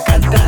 cantar 0.00 0.41